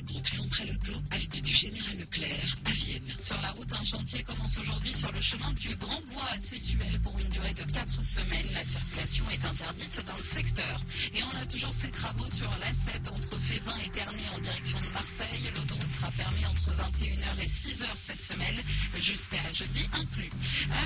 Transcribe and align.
Groupe 0.00 0.26
Central 0.28 0.68
Auto, 0.70 0.92
avenue 1.10 1.42
du 1.42 1.52
Général 1.52 1.98
Leclerc 1.98 2.56
à 2.64 2.70
Vienne. 2.70 3.11
Sur 3.22 3.40
la 3.40 3.52
route, 3.52 3.72
un 3.72 3.84
chantier 3.84 4.20
commence 4.24 4.58
aujourd'hui 4.58 4.92
sur 4.92 5.12
le 5.12 5.20
chemin 5.20 5.52
du 5.52 5.76
Grand 5.76 6.00
Bois 6.12 6.26
à 6.28 6.38
Sessuel 6.40 6.98
pour 7.04 7.16
une 7.20 7.28
durée 7.28 7.54
de 7.54 7.62
4 7.62 8.02
semaines. 8.02 8.48
La 8.52 8.64
circulation 8.64 9.24
est 9.30 9.44
interdite 9.44 10.02
dans 10.08 10.16
le 10.16 10.22
secteur. 10.22 10.80
Et 11.14 11.22
on 11.22 11.40
a 11.40 11.46
toujours 11.46 11.72
ces 11.72 11.90
travaux 11.92 12.28
sur 12.28 12.50
l'A7 12.50 13.08
entre 13.08 13.38
Fézin 13.38 13.78
et 13.86 13.88
Ternay 13.90 14.28
en 14.34 14.40
direction 14.40 14.80
de 14.80 14.88
Marseille. 14.88 15.52
L'autoroute 15.54 15.92
sera 15.92 16.10
fermée 16.10 16.46
entre 16.46 16.70
21h 16.72 17.42
et 17.42 17.46
6h 17.46 17.86
cette 17.94 18.22
semaine 18.22 18.60
jusqu'à 18.98 19.52
jeudi 19.52 19.86
inclus. 19.92 20.30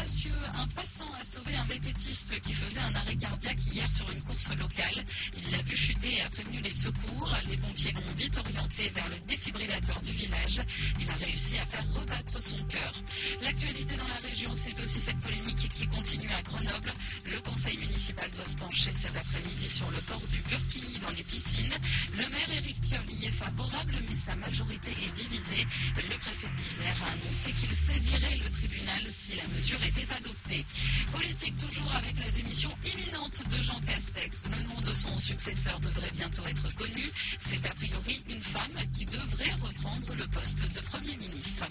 Cieux, 0.05 0.31
un 0.57 0.69
passant 0.69 1.11
a 1.19 1.25
sauvé 1.25 1.57
un 1.57 1.65
vététiste 1.65 2.39
qui 2.43 2.53
faisait 2.53 2.81
un 2.81 2.95
arrêt 2.97 3.17
cardiaque 3.17 3.65
hier 3.73 3.91
sur 3.91 4.11
une 4.13 4.23
course 4.23 4.55
locale. 4.57 5.05
Il 5.39 5.51
l'a 5.53 5.63
vu 5.63 5.75
chuter 5.75 6.19
et 6.19 6.21
a 6.21 6.29
prévenu 6.29 6.61
les 6.61 6.71
secours. 6.71 7.31
Les 7.49 7.57
pompiers 7.57 7.93
l'ont 7.93 8.15
vite 8.19 8.37
orienté 8.37 8.91
vers 8.95 9.09
le 9.09 9.19
défibrillateur 9.27 10.03
du 10.03 10.13
village. 10.13 10.61
Il 11.01 11.09
a 11.09 11.15
réussi 11.15 11.57
à 11.59 11.65
faire 11.65 11.87
son 12.35 12.57
cœur. 12.65 12.93
L'actualité 13.43 13.97
dans 13.97 14.09
la 14.09 14.29
région, 14.29 14.51
c'est 14.55 14.79
aussi 14.81 15.01
cette 15.01 15.19
polémique 15.19 15.69
qui 15.69 15.87
continue 15.87 16.31
à 16.37 16.43
Grenoble. 16.43 16.93
Le 17.25 17.41
conseil 17.41 17.79
municipal 17.79 18.29
doit 18.37 18.45
se 18.45 18.57
pencher 18.57 18.91
cet 18.97 19.17
après-midi 19.17 19.69
sur 19.69 19.91
le 19.91 20.01
port 20.03 20.23
du 20.31 20.41
burkini 20.49 20.99
dans 20.99 21.15
les 21.17 21.25
piscines. 21.25 21.75
Le 22.13 22.29
maire 22.29 22.51
Éric 22.57 22.81
Piolle 22.83 23.11
y 23.11 23.27
est 23.27 23.31
favorable, 23.31 23.97
mais 24.09 24.15
sa 24.17 24.35
majorité 24.37 24.91
est 24.91 25.15
divisée. 25.15 25.67
Le 25.97 26.17
préfet 26.19 26.49
de 26.49 26.59
l'Isère 26.63 27.03
a 27.07 27.13
annoncé 27.13 27.53
qu'il 27.53 27.75
saisirait 27.75 28.39
le 28.43 28.51
tribunal 28.51 29.03
si 29.09 29.37
la 29.37 29.47
mesure 29.49 29.83
était 29.85 30.13
adoptée. 30.13 30.65
Politique 31.13 31.57
toujours 31.59 31.93
avec 31.95 32.15
la 32.25 32.31
démission 32.31 32.71
imminente 32.85 33.43
de 33.51 33.63
Jean 33.63 33.81
Castex. 33.81 34.45
Le 34.51 34.69
nom 34.69 34.81
de 34.81 34.95
son 34.95 35.19
successeur 35.21 35.81
devrait 35.81 36.13
bientôt 36.15 36.45
être 36.47 36.75
connu. 36.77 37.11
C'est 37.39 37.65
a 37.67 37.75
priori 37.75 38.21
une 38.29 38.43
femme 38.43 38.79
qui 38.93 39.05
devrait 39.05 39.55
reprendre 39.61 40.15
le 40.15 40.27
poste 40.29 40.63
de 40.75 40.81
Premier 40.81 41.17
ministre. 41.17 41.67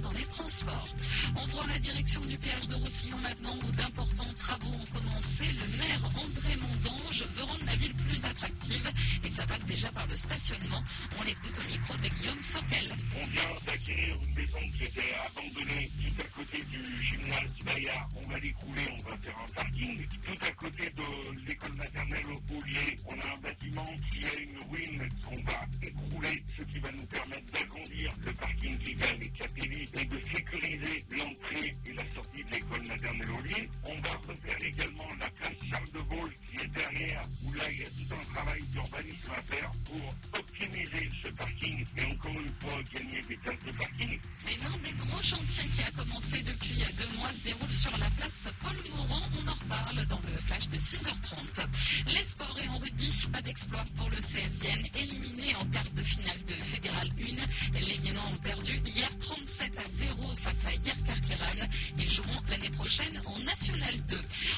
Dans 0.00 0.10
les 0.12 0.24
transports. 0.24 0.88
On 1.36 1.46
prend 1.48 1.66
la 1.66 1.78
direction 1.78 2.20
du 2.22 2.36
péage 2.38 2.68
de 2.68 2.76
Maintenant 3.10 3.56
où 3.66 3.72
d'importants 3.72 4.32
travaux 4.36 4.70
ont 4.70 4.98
commencé. 4.98 5.44
Le 5.44 5.76
maire 5.76 6.04
André 6.04 6.56
Mondange 6.56 7.24
veut 7.34 7.42
rendre 7.42 7.66
la 7.66 7.74
ville 7.74 7.94
plus 7.94 8.24
attractive 8.24 8.92
et 9.24 9.30
ça 9.30 9.44
passe 9.44 9.66
déjà 9.66 9.90
par 9.90 10.06
le 10.06 10.14
stationnement. 10.14 10.82
On 11.18 11.24
l'écoute 11.24 11.58
au 11.58 11.68
micro 11.68 11.94
de 11.96 12.08
Guillaume 12.08 12.36
Sorel. 12.36 12.94
On 13.20 13.26
vient 13.26 13.42
d'acquérir 13.66 14.14
une 14.22 14.34
maison 14.34 14.58
qui 14.76 14.84
était 14.84 15.14
abandonnée 15.26 15.90
tout 15.98 16.20
à 16.20 16.24
côté 16.38 16.58
du 16.70 17.02
gymnase 17.02 17.52
Bayard. 17.64 18.08
On 18.22 18.28
va 18.30 18.38
l'écrouler, 18.38 18.88
on 18.96 19.10
va 19.10 19.16
faire 19.18 19.38
un 19.38 19.52
parking. 19.52 20.06
Tout 20.22 20.44
à 20.44 20.50
côté 20.52 20.92
de 20.96 21.46
l'école 21.46 21.74
maternelle 21.74 22.26
au 22.26 22.40
Paulier, 22.42 22.96
on 23.06 23.18
a 23.18 23.34
un 23.34 23.40
bâtiment 23.40 23.94
qui 24.12 24.24
a 24.24 24.34
une 24.38 24.58
ruine 24.70 25.08
qu'on 25.24 25.42
va 25.42 25.58
écrouler, 25.82 26.42
ce 26.56 26.64
qui 26.66 26.78
va 26.78 26.92
nous 26.92 27.06
permettre 27.06 27.52
d'agrandir 27.52 28.12
le 28.24 28.32
parking 28.32 28.78
qui 28.78 28.94
va 28.94 29.08
avec 29.10 29.32
Capelli 29.32 29.88
et 29.94 30.04
de 30.04 30.20
sécuriser 30.34 31.04
l'entrée 31.10 31.74
et 31.86 31.92
la 31.94 32.10
sortie 32.10 32.44
de 32.44 32.50
l'école 32.50 32.78
maternelle 32.78 32.91
On 32.92 33.94
va 34.02 34.20
refaire 34.28 34.56
également 34.60 35.08
la 35.18 35.30
place 35.30 35.52
Charles 35.70 35.92
de 35.92 36.14
Gaulle 36.14 36.32
qui 36.34 36.56
est 36.62 36.68
derrière, 36.68 37.22
où 37.42 37.52
là 37.54 37.64
il 37.70 37.78
y 37.78 37.84
a 37.84 37.86
tout 37.86 38.14
un 38.14 38.34
travail 38.34 38.62
d'urbanisme 38.68 39.32
à 39.34 39.42
faire 39.42 39.72
pour 39.86 40.38
optimiser 40.38 41.08
ce 41.22 41.28
parking 41.28 41.84
et 41.96 42.04
encore 42.04 42.32
une 42.32 42.52
fois 42.60 42.82
gagner 42.92 43.22
des 43.22 43.36
places 43.36 43.64
de 43.64 43.72
parking. 43.72 44.20
Et 44.46 44.56
l'un 44.62 44.78
des 44.78 44.92
gros 44.92 45.22
chantiers 45.22 45.68
qui 45.70 45.82
a 45.82 45.90
commencé 45.90 46.42
depuis 46.42 46.84
deux 46.98 47.16
mois 47.16 47.32
se 47.32 47.44
déroule 47.44 47.72
sur 47.72 47.96
la 47.96 48.10
place 48.10 48.48
Paul 48.60 48.76
Morand. 48.94 49.22
On 49.40 49.48
en 49.48 49.54
reparle 49.54 50.06
dans 50.06 50.20
le 50.28 50.36
flash 50.36 50.68
de 50.68 50.76
6h30. 50.76 51.66
Les 52.08 52.24
sports 52.24 52.58
et 52.62 52.68
en 52.68 52.76
rugby, 52.78 53.26
pas 53.32 53.42
d'exploit 53.42 53.84
pour 53.96 54.10
le 54.10 54.16
CSN. 54.16 54.84
Éliminé 55.00 55.54
en 55.56 55.64
quart 55.66 55.90
de 55.96 56.02
finale 56.02 56.44
de 56.46 56.54
Fédéral 56.54 57.08
1. 57.74 57.80
Les 57.80 57.98
Viennois 57.98 58.22
ont 58.32 58.42
perdu 58.42 58.80
hier 58.84 59.08
37 59.18 59.78
à 59.78 59.88
0 59.88 60.36
face 60.36 60.66
à 60.66 60.72
Hier 60.72 60.96
Carqueran. 61.06 61.68
Ils 61.98 62.12
joueront 62.12 62.41
prochaine 62.72 63.20
en 63.26 63.38
National 63.40 63.94
2. 64.08 64.16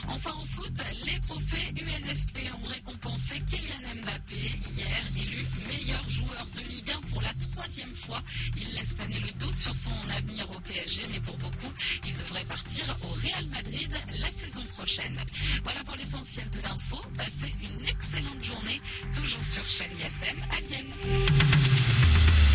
Enfin 0.09 0.31
en 0.31 0.45
foot, 0.47 0.73
les 1.05 1.21
trophées 1.21 1.73
UNFP 1.77 2.55
ont 2.55 2.69
récompensé 2.69 3.41
Kylian 3.47 3.95
Mbappé 4.03 4.37
hier 4.77 5.03
élu 5.17 5.45
meilleur 5.69 6.11
joueur 6.11 6.47
de 6.57 6.61
Ligue 6.71 6.91
1 6.91 7.01
pour 7.11 7.23
la 7.23 7.33
troisième 7.53 7.91
fois. 7.95 8.21
Il 8.57 8.75
laisse 8.75 8.93
planer 8.95 9.21
le 9.21 9.33
doute 9.39 9.57
sur 9.57 9.75
son 9.75 9.91
avenir 10.17 10.49
au 10.51 10.61
PSG, 10.61 11.03
mais 11.13 11.21
pour 11.21 11.37
beaucoup, 11.39 11.73
il 12.07 12.15
devrait 12.17 12.45
partir 12.45 12.85
au 13.03 13.09
Real 13.09 13.47
Madrid 13.47 13.91
la 14.21 14.31
saison 14.31 14.63
prochaine. 14.77 15.19
Voilà 15.63 15.83
pour 15.85 15.97
l'essentiel 15.97 16.49
de 16.51 16.61
l'info. 16.61 17.01
Passez 17.17 17.53
une 17.63 17.89
excellente 17.89 18.43
journée, 18.43 18.81
toujours 19.15 19.45
sur 19.45 19.67
Chérie 19.67 20.03
FM 20.03 20.37
à 20.51 20.61
Vienne. 20.61 22.54